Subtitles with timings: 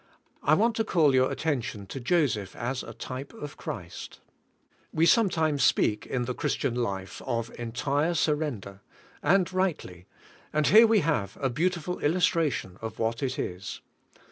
[0.41, 4.19] I want to call your attention to Joseph as a type of Christ.
[4.91, 8.81] We sometimes speak in the Christian life, of entire surrender,
[9.21, 10.05] and rightl}',
[10.51, 13.81] and here we have a beau tiful illustration of what it is.